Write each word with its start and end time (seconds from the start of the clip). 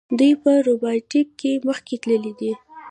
دوی 0.17 0.31
په 0.43 0.51
روباټیک 0.67 1.27
کې 1.39 1.51
مخکې 1.67 1.95
تللي 2.03 2.33
دي. 2.39 2.51